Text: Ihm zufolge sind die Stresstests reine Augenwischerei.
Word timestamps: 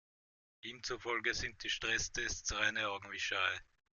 Ihm 0.63 0.81
zufolge 0.81 1.35
sind 1.35 1.61
die 1.61 1.69
Stresstests 1.69 2.55
reine 2.55 2.89
Augenwischerei. 2.89 3.59